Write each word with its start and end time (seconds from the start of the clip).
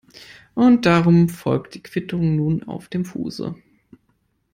Und 0.55 0.87
darum 0.87 1.29
folgt 1.29 1.75
die 1.75 1.83
Quittung 1.83 2.35
nun 2.35 2.63
auf 2.63 2.87
dem 2.87 3.05
Fuße. 3.05 3.53